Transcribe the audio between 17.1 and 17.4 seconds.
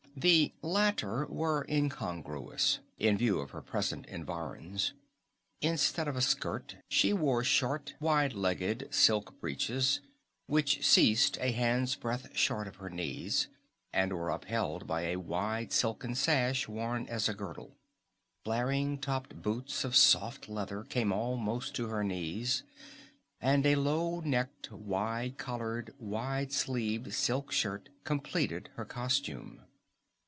a